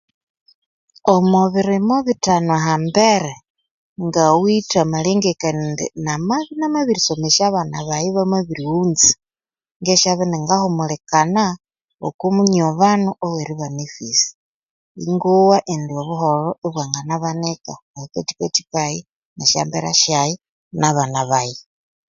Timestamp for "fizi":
13.95-14.29